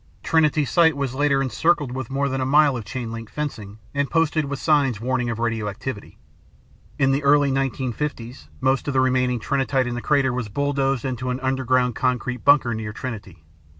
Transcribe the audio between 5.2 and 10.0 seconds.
of radioactivity. In the early 1950s most of the remaining Trinitite in